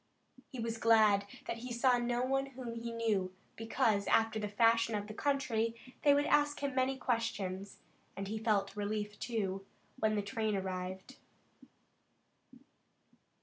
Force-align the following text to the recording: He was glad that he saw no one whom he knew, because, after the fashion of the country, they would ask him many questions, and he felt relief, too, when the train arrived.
He 0.51 0.59
was 0.59 0.79
glad 0.79 1.27
that 1.45 1.57
he 1.59 1.71
saw 1.71 1.99
no 1.99 2.23
one 2.25 2.47
whom 2.47 2.73
he 2.73 2.91
knew, 2.91 3.35
because, 3.55 4.07
after 4.07 4.39
the 4.39 4.47
fashion 4.47 4.95
of 4.95 5.05
the 5.05 5.13
country, 5.13 5.75
they 6.01 6.11
would 6.15 6.25
ask 6.25 6.61
him 6.61 6.73
many 6.73 6.97
questions, 6.97 7.77
and 8.17 8.27
he 8.27 8.39
felt 8.39 8.75
relief, 8.75 9.19
too, 9.19 9.63
when 9.99 10.15
the 10.15 10.23
train 10.23 10.55
arrived. 10.55 11.17